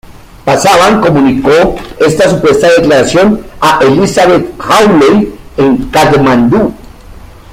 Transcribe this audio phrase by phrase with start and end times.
[0.45, 6.73] Pasaban comunicó esta supuesta declaración a Elizabeth Hawley en Katmandú.